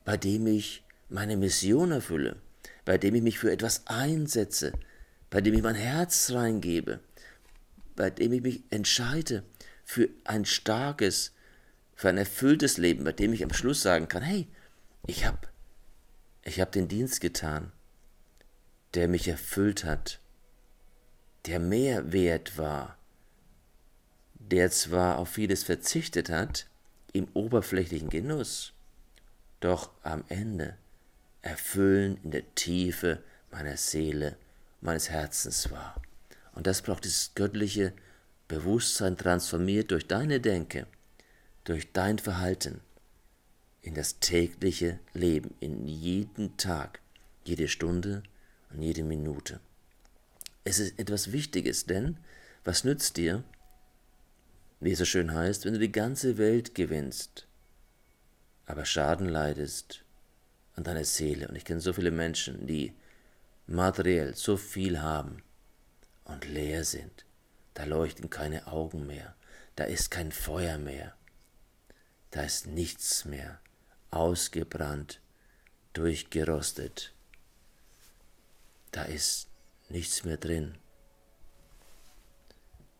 bei 0.05 0.17
dem 0.17 0.47
ich 0.47 0.83
meine 1.09 1.37
Mission 1.37 1.91
erfülle, 1.91 2.37
bei 2.83 2.97
dem 2.97 3.13
ich 3.15 3.21
mich 3.21 3.37
für 3.37 3.51
etwas 3.51 3.85
einsetze, 3.85 4.73
bei 5.29 5.41
dem 5.41 5.53
ich 5.53 5.61
mein 5.61 5.75
Herz 5.75 6.31
reingebe, 6.31 6.99
bei 7.95 8.09
dem 8.09 8.33
ich 8.33 8.41
mich 8.41 8.63
entscheide 8.71 9.43
für 9.83 10.09
ein 10.23 10.45
starkes, 10.45 11.33
für 11.95 12.09
ein 12.09 12.17
erfülltes 12.17 12.77
Leben, 12.77 13.03
bei 13.03 13.11
dem 13.11 13.31
ich 13.33 13.43
am 13.43 13.53
Schluss 13.53 13.81
sagen 13.81 14.07
kann, 14.07 14.23
hey, 14.23 14.47
ich 15.05 15.25
habe 15.25 15.47
ich 16.43 16.59
hab 16.59 16.71
den 16.71 16.87
Dienst 16.87 17.21
getan, 17.21 17.71
der 18.95 19.07
mich 19.07 19.27
erfüllt 19.27 19.83
hat, 19.83 20.19
der 21.45 21.59
mehr 21.59 22.11
wert 22.11 22.57
war, 22.57 22.97
der 24.51 24.69
zwar 24.69 25.17
auf 25.17 25.29
vieles 25.29 25.63
verzichtet 25.63 26.29
hat, 26.29 26.67
im 27.13 27.27
oberflächlichen 27.33 28.09
Genuss, 28.09 28.73
doch 29.59 29.91
am 30.03 30.23
Ende 30.27 30.77
erfüllen 31.41 32.19
in 32.23 32.31
der 32.31 32.55
Tiefe 32.55 33.23
meiner 33.51 33.77
Seele, 33.77 34.37
meines 34.81 35.09
Herzens 35.09 35.71
war. 35.71 36.01
Und 36.53 36.67
das 36.67 36.81
braucht 36.81 37.05
dieses 37.05 37.33
göttliche 37.33 37.93
Bewusstsein 38.47 39.17
transformiert 39.17 39.91
durch 39.91 40.07
deine 40.07 40.39
Denke, 40.39 40.85
durch 41.63 41.91
dein 41.93 42.19
Verhalten 42.19 42.81
in 43.81 43.95
das 43.95 44.19
tägliche 44.19 44.99
Leben, 45.13 45.55
in 45.59 45.87
jeden 45.87 46.57
Tag, 46.57 46.99
jede 47.45 47.67
Stunde 47.67 48.23
und 48.69 48.81
jede 48.81 49.03
Minute. 49.03 49.59
Es 50.63 50.79
ist 50.79 50.99
etwas 50.99 51.31
Wichtiges, 51.31 51.85
denn 51.85 52.17
was 52.63 52.83
nützt 52.83 53.17
dir, 53.17 53.43
wie 54.81 54.91
es 54.91 54.99
so 54.99 55.05
schön 55.05 55.33
heißt, 55.33 55.63
wenn 55.63 55.73
du 55.73 55.79
die 55.79 55.91
ganze 55.91 56.37
Welt 56.37 56.75
gewinnst, 56.75 57.47
aber 58.65 58.83
Schaden 58.83 59.29
leidest 59.29 60.03
an 60.75 60.83
deiner 60.83 61.05
Seele? 61.05 61.47
Und 61.47 61.55
ich 61.55 61.65
kenne 61.65 61.79
so 61.79 61.93
viele 61.93 62.11
Menschen, 62.11 62.67
die 62.67 62.93
materiell 63.67 64.35
so 64.35 64.57
viel 64.57 65.01
haben 65.01 65.43
und 66.25 66.45
leer 66.45 66.83
sind. 66.83 67.25
Da 67.75 67.85
leuchten 67.85 68.29
keine 68.29 68.67
Augen 68.67 69.07
mehr. 69.07 69.35
da 69.75 69.85
ist 69.85 70.11
kein 70.11 70.31
Feuer 70.31 70.77
mehr, 70.77 71.15
da 72.31 72.43
ist 72.43 72.67
nichts 72.67 73.25
mehr, 73.25 73.59
ausgebrannt, 74.09 75.21
durchgerostet, 75.93 77.13
da 78.91 79.03
ist 79.03 79.47
nichts 79.89 80.23
mehr 80.23 80.37
drin. 80.37 80.77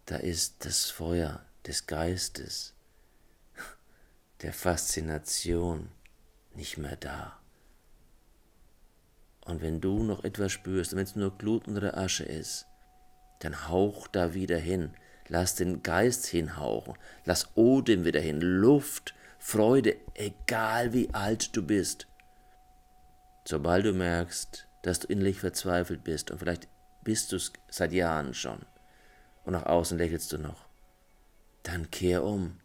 Da 0.05 0.17
ist 0.17 0.65
das 0.65 0.89
Feuer 0.89 1.45
des 1.65 1.87
Geistes, 1.87 2.73
der 4.41 4.53
Faszination 4.53 5.89
nicht 6.55 6.77
mehr 6.77 6.95
da. 6.95 7.39
Und 9.45 9.61
wenn 9.61 9.81
du 9.81 10.03
noch 10.03 10.23
etwas 10.23 10.51
spürst, 10.51 10.95
wenn 10.95 11.03
es 11.03 11.15
nur 11.15 11.37
Glut 11.37 11.67
unter 11.67 11.97
Asche 11.97 12.23
ist, 12.23 12.65
dann 13.39 13.67
hauch 13.67 14.07
da 14.07 14.33
wieder 14.33 14.57
hin. 14.57 14.93
Lass 15.27 15.55
den 15.55 15.81
Geist 15.81 16.27
hinhauchen. 16.27 16.95
Lass 17.25 17.55
Odem 17.55 18.05
wieder 18.05 18.19
hin. 18.19 18.39
Luft, 18.39 19.15
Freude, 19.39 19.95
egal 20.13 20.93
wie 20.93 21.13
alt 21.13 21.55
du 21.55 21.63
bist. 21.63 22.07
Sobald 23.45 23.85
du 23.85 23.93
merkst, 23.93 24.67
dass 24.83 24.99
du 24.99 25.07
innerlich 25.07 25.39
verzweifelt 25.39 26.03
bist 26.03 26.31
und 26.31 26.39
vielleicht 26.39 26.67
bist 27.03 27.31
du 27.31 27.37
es 27.37 27.51
seit 27.69 27.91
Jahren 27.91 28.33
schon 28.33 28.59
und 29.43 29.53
nach 29.53 29.65
außen 29.65 29.97
lächelst 29.97 30.31
du 30.31 30.37
noch, 30.37 30.67
dann 31.63 31.91
kehr 31.91 32.23
um. 32.23 32.59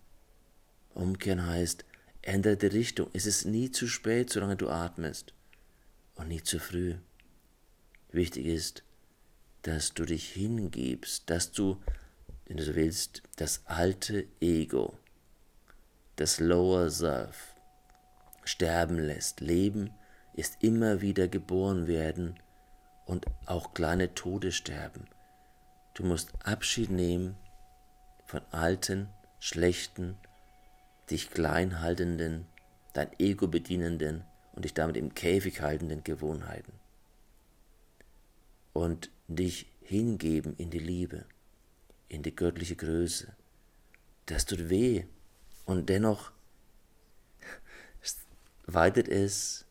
Umkehren 0.94 1.46
heißt, 1.46 1.84
ändere 2.22 2.56
die 2.56 2.66
Richtung. 2.66 3.08
Es 3.12 3.26
ist 3.26 3.44
nie 3.44 3.70
zu 3.70 3.86
spät, 3.86 4.30
solange 4.30 4.56
du 4.56 4.68
atmest 4.68 5.34
und 6.14 6.28
nie 6.28 6.42
zu 6.42 6.58
früh. 6.58 6.96
Wichtig 8.10 8.46
ist, 8.46 8.82
dass 9.62 9.94
du 9.94 10.04
dich 10.04 10.30
hingibst, 10.30 11.28
dass 11.28 11.52
du, 11.52 11.80
wenn 12.46 12.56
du 12.56 12.64
so 12.64 12.74
willst, 12.74 13.22
das 13.36 13.62
alte 13.66 14.26
Ego, 14.40 14.96
das 16.16 16.40
Lower 16.40 16.90
Self, 16.90 17.54
sterben 18.44 18.98
lässt. 18.98 19.40
Leben 19.40 19.90
ist 20.34 20.62
immer 20.62 21.00
wieder 21.00 21.28
geboren 21.28 21.86
werden 21.86 22.38
und 23.04 23.26
auch 23.46 23.74
kleine 23.74 24.14
Tode 24.14 24.52
sterben. 24.52 25.06
Du 25.94 26.04
musst 26.04 26.30
Abschied 26.44 26.90
nehmen 26.90 27.36
von 28.26 28.42
alten, 28.50 29.08
schlechten, 29.38 30.16
dich 31.10 31.30
klein 31.30 31.80
haltenden, 31.80 32.46
dein 32.92 33.08
Ego 33.18 33.46
bedienenden 33.46 34.24
und 34.52 34.64
dich 34.64 34.74
damit 34.74 34.96
im 34.96 35.14
Käfig 35.14 35.60
haltenden 35.60 36.02
Gewohnheiten. 36.02 36.72
Und 38.72 39.10
dich 39.28 39.66
hingeben 39.80 40.56
in 40.56 40.70
die 40.70 40.78
Liebe, 40.78 41.24
in 42.08 42.22
die 42.22 42.34
göttliche 42.34 42.76
Größe. 42.76 43.34
Das 44.26 44.44
tut 44.44 44.68
weh 44.68 45.04
und 45.64 45.88
dennoch 45.88 46.32
weitet 48.66 49.08
es 49.08 49.64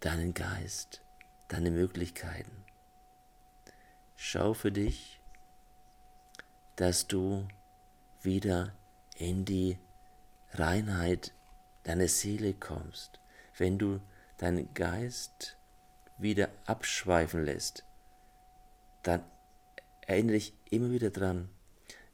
deinen 0.00 0.34
Geist, 0.34 1.00
deine 1.48 1.70
Möglichkeiten. 1.70 2.64
Schau 4.16 4.54
für 4.54 4.72
dich, 4.72 5.20
dass 6.76 7.06
du 7.06 7.46
wieder 8.24 8.76
in 9.16 9.44
die 9.44 9.78
Reinheit 10.52 11.32
deiner 11.84 12.08
Seele 12.08 12.54
kommst, 12.54 13.20
wenn 13.58 13.78
du 13.78 14.00
deinen 14.38 14.72
Geist 14.74 15.56
wieder 16.18 16.48
abschweifen 16.66 17.44
lässt, 17.44 17.84
dann 19.02 19.22
erinnere 20.06 20.34
dich 20.34 20.54
immer 20.70 20.90
wieder 20.90 21.10
daran, 21.10 21.48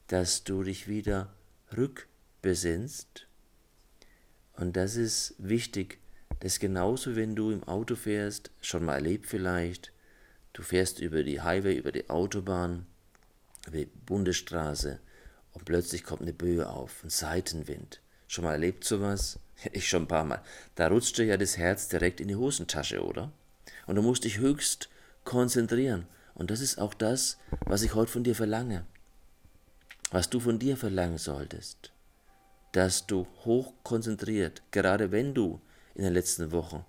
dass 0.06 0.44
du 0.44 0.62
dich 0.62 0.88
wieder 0.88 1.34
rückbesinnst. 1.76 3.26
Und 4.54 4.76
das 4.76 4.96
ist 4.96 5.34
wichtig, 5.38 5.98
das 6.40 6.60
genauso, 6.60 7.16
wenn 7.16 7.34
du 7.34 7.50
im 7.50 7.64
Auto 7.64 7.96
fährst, 7.96 8.50
schon 8.60 8.84
mal 8.84 8.94
erlebt 8.94 9.26
vielleicht, 9.26 9.92
du 10.52 10.62
fährst 10.62 11.00
über 11.00 11.22
die 11.22 11.40
Highway, 11.40 11.76
über 11.76 11.92
die 11.92 12.08
Autobahn, 12.08 12.86
über 13.66 13.78
die 13.78 13.86
Bundesstraße 13.86 15.00
und 15.52 15.64
plötzlich 15.64 16.04
kommt 16.04 16.22
eine 16.22 16.32
Böe 16.32 16.68
auf, 16.68 17.02
ein 17.04 17.10
Seitenwind. 17.10 18.00
Schon 18.26 18.44
mal 18.44 18.52
erlebt 18.52 18.84
sowas? 18.84 19.38
Ich 19.72 19.88
schon 19.88 20.02
ein 20.02 20.08
paar 20.08 20.24
Mal. 20.24 20.40
Da 20.76 20.86
rutscht 20.86 21.18
dir 21.18 21.24
ja 21.24 21.36
das 21.36 21.56
Herz 21.56 21.88
direkt 21.88 22.20
in 22.20 22.28
die 22.28 22.36
Hosentasche, 22.36 23.04
oder? 23.04 23.32
Und 23.86 23.96
du 23.96 24.02
musst 24.02 24.22
dich 24.22 24.38
höchst 24.38 24.88
konzentrieren. 25.24 26.06
Und 26.34 26.52
das 26.52 26.60
ist 26.60 26.78
auch 26.78 26.94
das, 26.94 27.38
was 27.66 27.82
ich 27.82 27.94
heute 27.94 28.12
von 28.12 28.22
dir 28.22 28.36
verlange. 28.36 28.86
Was 30.12 30.30
du 30.30 30.38
von 30.38 30.60
dir 30.60 30.76
verlangen 30.76 31.18
solltest. 31.18 31.92
Dass 32.70 33.06
du 33.08 33.26
hoch 33.44 33.72
konzentriert, 33.82 34.62
gerade 34.70 35.10
wenn 35.10 35.34
du 35.34 35.60
in 35.96 36.04
den 36.04 36.12
letzten 36.12 36.52
Wochen, 36.52 36.84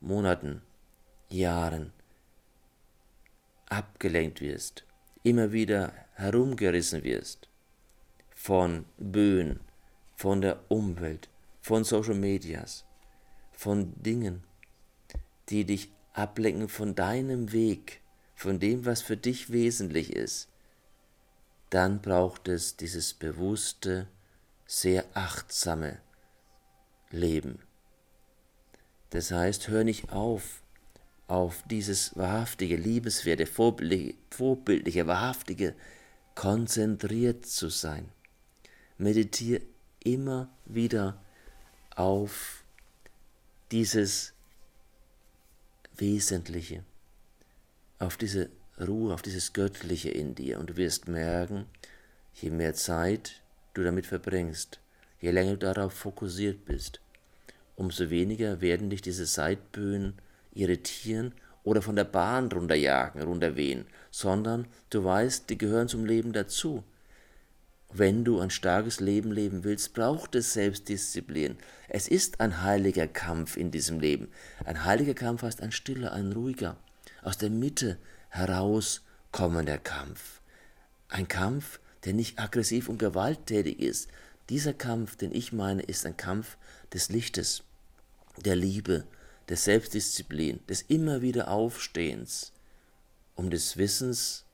Monaten, 0.00 0.62
Jahren 1.28 1.92
abgelenkt 3.66 4.40
wirst, 4.40 4.82
immer 5.22 5.52
wieder 5.52 5.92
herumgerissen 6.14 7.04
wirst 7.04 7.49
von 8.42 8.86
Böen, 8.96 9.60
von 10.16 10.40
der 10.40 10.60
Umwelt, 10.70 11.28
von 11.60 11.84
Social 11.84 12.14
Medias, 12.14 12.86
von 13.52 13.92
Dingen, 14.02 14.42
die 15.50 15.66
dich 15.66 15.92
ablenken 16.14 16.70
von 16.70 16.94
deinem 16.94 17.52
Weg, 17.52 18.00
von 18.34 18.58
dem, 18.58 18.86
was 18.86 19.02
für 19.02 19.18
dich 19.18 19.52
wesentlich 19.52 20.16
ist, 20.16 20.48
dann 21.68 22.00
braucht 22.00 22.48
es 22.48 22.78
dieses 22.78 23.12
bewusste, 23.12 24.08
sehr 24.64 25.04
achtsame 25.12 25.98
Leben. 27.10 27.58
Das 29.10 29.32
heißt, 29.32 29.68
hör 29.68 29.84
nicht 29.84 30.12
auf, 30.12 30.62
auf 31.26 31.62
dieses 31.68 32.16
wahrhaftige, 32.16 32.78
vorbildliche, 33.46 34.14
vorbildliche, 34.30 35.06
wahrhaftige, 35.06 35.74
konzentriert 36.34 37.44
zu 37.44 37.68
sein. 37.68 38.08
Meditiere 39.00 39.62
immer 40.04 40.48
wieder 40.66 41.18
auf 41.96 42.64
dieses 43.72 44.34
Wesentliche, 45.96 46.84
auf 47.98 48.18
diese 48.18 48.50
Ruhe, 48.78 49.14
auf 49.14 49.22
dieses 49.22 49.52
Göttliche 49.54 50.10
in 50.10 50.34
dir. 50.34 50.58
Und 50.58 50.70
du 50.70 50.76
wirst 50.76 51.08
merken, 51.08 51.64
je 52.34 52.50
mehr 52.50 52.74
Zeit 52.74 53.40
du 53.72 53.82
damit 53.82 54.04
verbringst, 54.06 54.80
je 55.20 55.30
länger 55.30 55.52
du 55.52 55.58
darauf 55.58 55.94
fokussiert 55.94 56.66
bist, 56.66 57.00
umso 57.76 58.10
weniger 58.10 58.60
werden 58.60 58.90
dich 58.90 59.00
diese 59.00 59.24
Seitböen 59.24 60.14
irritieren 60.52 61.34
oder 61.64 61.80
von 61.80 61.96
der 61.96 62.04
Bahn 62.04 62.52
runterjagen, 62.52 63.22
runterwehen, 63.22 63.86
sondern 64.10 64.66
du 64.90 65.04
weißt, 65.04 65.48
die 65.48 65.56
gehören 65.56 65.88
zum 65.88 66.04
Leben 66.04 66.34
dazu. 66.34 66.84
Wenn 67.92 68.24
du 68.24 68.38
ein 68.38 68.50
starkes 68.50 69.00
Leben 69.00 69.32
leben 69.32 69.64
willst, 69.64 69.94
braucht 69.94 70.36
es 70.36 70.52
Selbstdisziplin. 70.52 71.58
Es 71.88 72.06
ist 72.06 72.40
ein 72.40 72.62
heiliger 72.62 73.08
Kampf 73.08 73.56
in 73.56 73.72
diesem 73.72 73.98
Leben. 73.98 74.28
Ein 74.64 74.84
heiliger 74.84 75.14
Kampf 75.14 75.42
heißt 75.42 75.60
ein 75.60 75.72
stiller, 75.72 76.12
ein 76.12 76.32
ruhiger, 76.32 76.76
aus 77.22 77.36
der 77.36 77.50
Mitte 77.50 77.98
herauskommender 78.28 79.78
Kampf. 79.78 80.40
Ein 81.08 81.26
Kampf, 81.26 81.80
der 82.04 82.12
nicht 82.12 82.38
aggressiv 82.38 82.88
und 82.88 82.98
gewalttätig 82.98 83.80
ist. 83.80 84.08
Dieser 84.48 84.72
Kampf, 84.72 85.16
den 85.16 85.34
ich 85.34 85.52
meine, 85.52 85.82
ist 85.82 86.06
ein 86.06 86.16
Kampf 86.16 86.56
des 86.92 87.08
Lichtes 87.08 87.64
der 88.44 88.54
Liebe, 88.54 89.04
der 89.48 89.56
Selbstdisziplin, 89.56 90.60
des 90.68 90.82
immer 90.82 91.22
wieder 91.22 91.48
Aufstehens, 91.48 92.52
um 93.34 93.50
des 93.50 93.76
Wissens, 93.76 94.44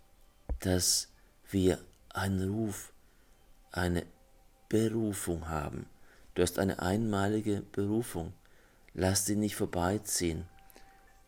dass 0.61 1.09
wir 1.51 1.79
einen 2.09 2.51
Ruf, 2.51 2.93
eine 3.77 4.05
Berufung 4.69 5.49
haben. 5.49 5.87
Du 6.35 6.43
hast 6.43 6.59
eine 6.59 6.81
einmalige 6.81 7.63
Berufung. 7.73 8.33
Lass 8.95 9.27
sie 9.27 9.37
nicht 9.37 9.57
vorbeiziehen, 9.57 10.47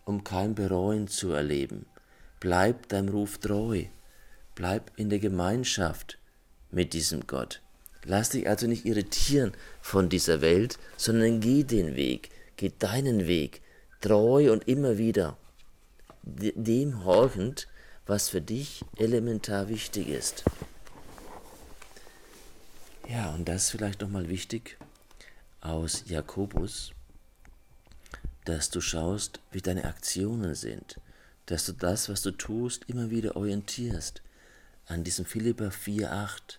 um 0.04 0.24
kein 0.24 0.54
Bereuen 0.54 1.08
zu 1.08 1.32
erleben. 1.32 1.86
Bleib 2.40 2.88
deinem 2.88 3.10
Ruf 3.10 3.38
treu. 3.38 3.84
Bleib 4.54 4.90
in 4.96 5.10
der 5.10 5.18
Gemeinschaft 5.18 6.18
mit 6.70 6.92
diesem 6.92 7.26
Gott. 7.26 7.60
Lass 8.04 8.30
dich 8.30 8.48
also 8.48 8.66
nicht 8.66 8.86
irritieren 8.86 9.52
von 9.80 10.08
dieser 10.08 10.40
Welt, 10.40 10.78
sondern 10.96 11.40
geh 11.40 11.64
den 11.64 11.94
Weg, 11.94 12.30
Geh 12.58 12.72
deinen 12.76 13.28
Weg, 13.28 13.62
treu 14.00 14.52
und 14.52 14.66
immer 14.66 14.98
wieder, 14.98 15.36
dem 16.24 17.04
horchend, 17.04 17.68
was 18.04 18.28
für 18.28 18.40
dich 18.40 18.84
elementar 18.96 19.68
wichtig 19.68 20.08
ist. 20.08 20.42
Ja, 23.08 23.30
und 23.30 23.48
das 23.48 23.64
ist 23.64 23.70
vielleicht 23.70 24.02
nochmal 24.02 24.28
wichtig 24.28 24.76
aus 25.62 26.04
Jakobus, 26.08 26.92
dass 28.44 28.68
du 28.68 28.82
schaust, 28.82 29.40
wie 29.50 29.62
deine 29.62 29.84
Aktionen 29.84 30.54
sind, 30.54 31.00
dass 31.46 31.64
du 31.64 31.72
das, 31.72 32.10
was 32.10 32.20
du 32.20 32.32
tust, 32.32 32.84
immer 32.86 33.08
wieder 33.08 33.34
orientierst 33.34 34.20
an 34.84 35.04
diesem 35.04 35.24
Philippa 35.24 35.68
4,8. 35.68 36.58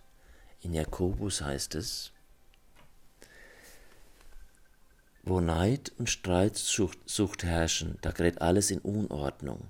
In 0.62 0.73
Jakobus 0.73 1.41
heißt 1.41 1.75
es, 1.75 2.12
wo 5.21 5.41
Neid 5.41 5.91
und 5.99 6.09
Streitsucht 6.09 7.43
herrschen, 7.43 7.99
da 8.01 8.09
gerät 8.09 8.41
alles 8.41 8.71
in 8.71 8.79
Unordnung. 8.79 9.67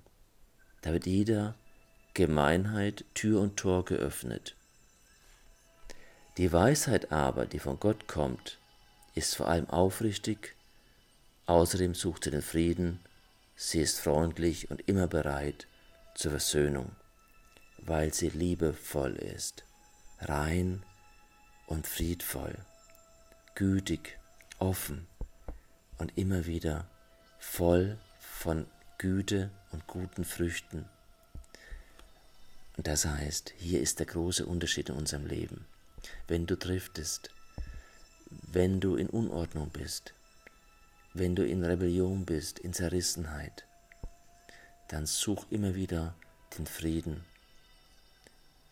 Da 0.79 0.93
wird 0.93 1.05
jeder 1.05 1.55
Gemeinheit 2.13 3.03
Tür 3.15 3.41
und 3.41 3.57
Tor 3.57 3.83
geöffnet. 3.83 4.55
Die 6.39 6.53
Weisheit 6.53 7.11
aber, 7.11 7.45
die 7.45 7.59
von 7.59 7.81
Gott 7.81 8.07
kommt, 8.07 8.59
ist 9.13 9.35
vor 9.35 9.49
allem 9.49 9.69
aufrichtig, 9.69 10.55
außerdem 11.47 11.93
sucht 11.93 12.23
sie 12.23 12.31
den 12.31 12.41
Frieden, 12.41 13.01
sie 13.57 13.81
ist 13.81 13.99
freundlich 13.99 14.71
und 14.71 14.87
immer 14.87 15.07
bereit 15.07 15.67
zur 16.15 16.31
Versöhnung, 16.31 16.95
weil 17.79 18.13
sie 18.13 18.29
liebevoll 18.29 19.17
ist, 19.17 19.65
rein 20.21 20.81
und 21.67 21.85
friedvoll, 21.85 22.55
gütig, 23.55 24.17
offen 24.59 25.07
und 25.97 26.17
immer 26.17 26.45
wieder 26.45 26.87
voll 27.37 27.97
von 28.17 28.65
Güte 28.97 29.51
und 29.73 29.87
guten 29.87 30.23
Früchten. 30.23 30.85
Und 32.77 32.87
das 32.87 33.05
heißt, 33.05 33.53
hier 33.57 33.81
ist 33.81 33.99
der 33.99 34.05
große 34.05 34.45
Unterschied 34.45 34.87
in 34.87 34.95
unserem 34.95 35.25
Leben. 35.25 35.65
Wenn 36.27 36.45
du 36.45 36.57
driftest, 36.57 37.29
wenn 38.51 38.79
du 38.79 38.95
in 38.95 39.09
Unordnung 39.09 39.69
bist, 39.69 40.13
wenn 41.13 41.35
du 41.35 41.45
in 41.45 41.63
Rebellion 41.63 42.25
bist, 42.25 42.59
in 42.59 42.73
Zerrissenheit, 42.73 43.65
dann 44.87 45.05
such 45.05 45.45
immer 45.49 45.75
wieder 45.75 46.15
den 46.57 46.65
Frieden. 46.65 47.23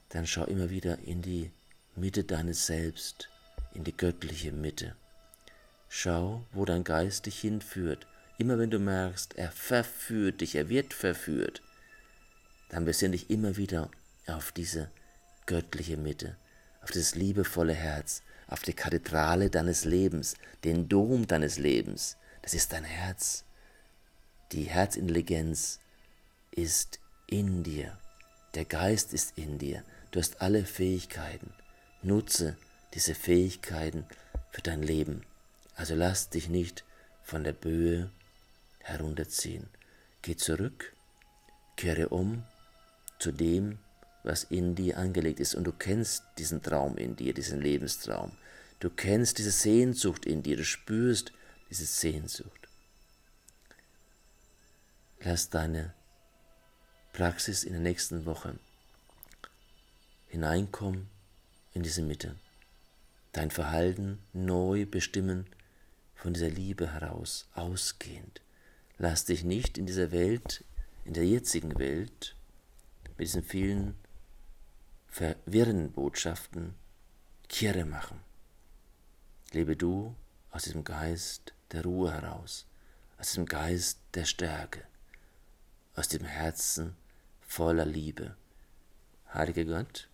Dann 0.09 0.25
schau 0.25 0.45
immer 0.45 0.69
wieder 0.69 0.99
in 0.99 1.21
die 1.21 1.51
Mitte 1.95 2.23
deines 2.23 2.65
Selbst, 2.65 3.29
in 3.73 3.83
die 3.83 3.95
göttliche 3.95 4.51
Mitte. 4.51 4.95
Schau, 5.89 6.45
wo 6.51 6.65
dein 6.65 6.83
Geist 6.83 7.25
dich 7.25 7.39
hinführt. 7.39 8.07
Immer 8.37 8.57
wenn 8.59 8.69
du 8.69 8.79
merkst, 8.79 9.37
er 9.37 9.51
verführt 9.51 10.41
dich, 10.41 10.55
er 10.55 10.69
wird 10.69 10.93
verführt, 10.93 11.61
dann 12.69 12.85
besinn 12.85 13.13
dich 13.13 13.29
immer 13.29 13.57
wieder 13.57 13.89
auf 14.27 14.51
diese 14.51 14.89
göttliche 15.45 15.97
Mitte, 15.97 16.35
auf 16.87 16.91
dieses 16.91 17.15
liebevolle 17.15 17.73
Herz, 17.73 18.21
auf 18.47 18.61
die 18.61 18.71
Kathedrale 18.71 19.49
deines 19.49 19.83
Lebens, 19.83 20.35
den 20.63 20.87
Dom 20.87 21.27
deines 21.27 21.57
Lebens. 21.57 22.15
Das 22.43 22.53
ist 22.53 22.71
dein 22.71 22.85
Herz. 22.85 23.43
Die 24.53 24.63
Herzintelligenz 24.63 25.81
ist 26.51 27.01
in 27.27 27.63
dir. 27.63 27.97
Der 28.53 28.63
Geist 28.63 29.13
ist 29.13 29.37
in 29.37 29.57
dir. 29.57 29.83
Du 30.11 30.21
hast 30.21 30.41
alle 30.41 30.63
Fähigkeiten. 30.63 31.51
Nutze 32.03 32.55
diese 32.93 33.15
Fähigkeiten 33.15 34.05
für 34.51 34.61
dein 34.61 34.81
Leben. 34.81 35.23
Also 35.75 35.93
lass 35.93 36.29
dich 36.29 36.47
nicht 36.47 36.85
von 37.21 37.43
der 37.43 37.51
Böe 37.51 38.09
herunterziehen. 38.79 39.67
Geh 40.21 40.37
zurück, 40.37 40.93
kehre 41.75 42.07
um 42.07 42.45
zu 43.19 43.33
dem, 43.33 43.77
was 44.27 44.43
in 44.43 44.75
dir 44.75 44.97
angelegt 44.97 45.39
ist. 45.39 45.55
Und 45.55 45.63
du 45.63 45.71
kennst 45.71 46.23
diesen 46.37 46.61
Traum 46.61 46.97
in 46.97 47.15
dir, 47.15 47.33
diesen 47.33 47.61
Lebenstraum. 47.61 48.33
Du 48.79 48.89
kennst 48.89 49.37
diese 49.39 49.51
Sehnsucht 49.51 50.25
in 50.25 50.43
dir, 50.43 50.57
du 50.57 50.65
spürst 50.65 51.31
diese 51.69 51.85
Sehnsucht. 51.85 52.67
Lass 55.21 55.49
deine 55.49 55.93
Praxis 57.13 57.63
in 57.63 57.73
der 57.73 57.81
nächsten 57.81 58.25
Woche 58.25 58.59
hineinkommen 60.27 61.07
in 61.73 61.81
diese 61.81 62.03
Mitte. 62.03 62.35
Dein 63.31 63.49
Verhalten 63.49 64.19
neu 64.33 64.85
bestimmen 64.85 65.47
von 66.15 66.33
dieser 66.33 66.49
Liebe 66.49 66.93
heraus, 66.93 67.47
ausgehend. 67.53 68.41
Lass 68.97 69.25
dich 69.25 69.43
nicht 69.43 69.77
in 69.77 69.85
dieser 69.85 70.11
Welt, 70.11 70.63
in 71.05 71.13
der 71.13 71.25
jetzigen 71.25 71.79
Welt, 71.79 72.35
mit 73.17 73.27
diesen 73.27 73.43
vielen 73.43 73.95
verwirrenden 75.07 75.91
Botschaften 75.91 76.75
Kirre 77.49 77.85
machen. 77.85 78.19
Lebe 79.51 79.75
du 79.75 80.15
aus 80.51 80.63
diesem 80.63 80.83
Geist 80.83 81.53
der 81.71 81.83
Ruhe 81.83 82.11
heraus, 82.11 82.65
aus 83.17 83.29
diesem 83.29 83.45
Geist 83.45 83.99
der 84.13 84.25
Stärke, 84.25 84.83
aus 85.95 86.07
dem 86.07 86.23
Herzen 86.23 86.95
voller 87.41 87.85
Liebe. 87.85 88.35
Heiliger 89.33 89.65
Gott, 89.65 90.09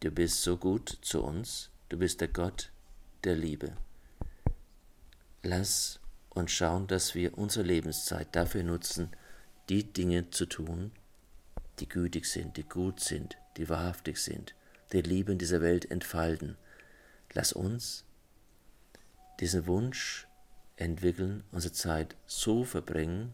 du 0.00 0.10
bist 0.10 0.42
so 0.42 0.56
gut 0.56 0.98
zu 1.02 1.22
uns, 1.22 1.70
du 1.88 1.98
bist 1.98 2.20
der 2.20 2.28
Gott 2.28 2.70
der 3.22 3.36
Liebe. 3.36 3.76
Lass 5.42 6.00
uns 6.30 6.52
schauen, 6.52 6.86
dass 6.86 7.14
wir 7.14 7.38
unsere 7.38 7.64
Lebenszeit 7.64 8.34
dafür 8.34 8.62
nutzen, 8.62 9.10
die 9.68 9.84
Dinge 9.84 10.30
zu 10.30 10.46
tun, 10.46 10.92
die 11.78 11.88
gütig 11.88 12.26
sind, 12.26 12.56
die 12.56 12.64
gut 12.64 13.00
sind, 13.00 13.36
die 13.56 13.68
wahrhaftig 13.68 14.18
sind, 14.18 14.54
die 14.92 15.02
Liebe 15.02 15.32
in 15.32 15.38
dieser 15.38 15.60
Welt 15.60 15.90
entfalten. 15.90 16.56
Lass 17.32 17.52
uns 17.52 18.04
diesen 19.40 19.66
Wunsch 19.66 20.26
entwickeln, 20.76 21.44
unsere 21.52 21.72
Zeit 21.72 22.16
so 22.26 22.64
verbringen 22.64 23.32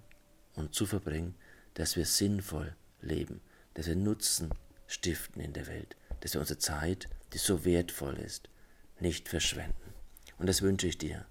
und 0.54 0.74
zu 0.74 0.86
verbringen, 0.86 1.34
dass 1.74 1.96
wir 1.96 2.06
sinnvoll 2.06 2.74
leben, 3.00 3.40
dass 3.74 3.86
wir 3.86 3.96
Nutzen 3.96 4.50
stiften 4.86 5.40
in 5.40 5.52
der 5.52 5.66
Welt, 5.66 5.96
dass 6.20 6.34
wir 6.34 6.40
unsere 6.40 6.58
Zeit, 6.58 7.08
die 7.32 7.38
so 7.38 7.64
wertvoll 7.64 8.18
ist, 8.18 8.48
nicht 8.98 9.28
verschwenden. 9.28 9.94
Und 10.38 10.48
das 10.48 10.62
wünsche 10.62 10.86
ich 10.86 10.98
dir 10.98 11.26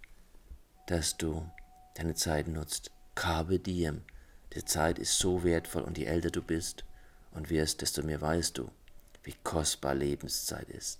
dass 0.89 1.17
du 1.17 1.47
deine 1.95 2.15
Zeit 2.15 2.47
nutzt. 2.47 2.91
Carpe 3.13 3.59
diem. 3.59 4.01
Die 4.53 4.65
Zeit 4.65 4.97
ist 4.97 5.19
so 5.19 5.43
wertvoll 5.43 5.83
und 5.83 5.99
je 5.99 6.05
älter 6.05 6.31
du 6.31 6.41
bist 6.41 6.83
und 7.31 7.51
wirst, 7.51 7.81
desto 7.81 8.01
mehr 8.01 8.21
weißt 8.21 8.57
du, 8.57 8.71
wie 9.29 9.35
kostbar 9.43 9.93
Lebenszeit 9.93 10.69
ist. 10.69 10.99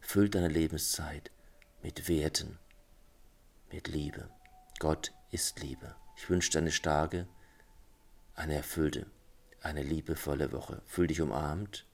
Füll 0.00 0.28
deine 0.28 0.48
Lebenszeit 0.48 1.30
mit 1.82 2.06
Werten, 2.06 2.58
mit 3.72 3.88
Liebe. 3.88 4.28
Gott 4.80 5.14
ist 5.30 5.58
Liebe. 5.60 5.96
Ich 6.18 6.28
wünsche 6.28 6.50
dir 6.50 6.58
eine 6.58 6.72
starke, 6.72 7.26
eine 8.34 8.54
erfüllte, 8.54 9.06
eine 9.62 9.82
liebevolle 9.82 10.52
Woche. 10.52 10.82
Fühl 10.84 11.06
dich 11.06 11.22
umarmt, 11.22 11.86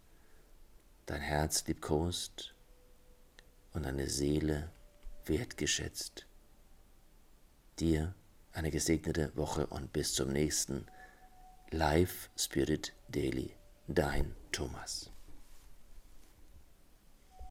dein 1.07 1.21
Herz 1.21 1.65
liebkost 1.69 2.57
und 3.75 3.85
deine 3.85 4.11
Seele 4.11 4.73
wertgeschätzt 5.25 6.27
dir 7.79 8.13
eine 8.51 8.73
gesegnete 8.73 9.31
Woche 9.37 9.69
und 9.69 9.93
bis 9.93 10.15
zum 10.15 10.33
nächsten 10.33 10.87
Live 11.71 12.29
Spirit 12.37 12.93
Daily. 13.09 13.55
Dein 13.87 14.35
Thomas. 14.51 15.14